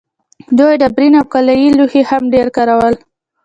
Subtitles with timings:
[0.57, 2.95] دوی ډبرین او کلالي لوښي هم ډېر کارول.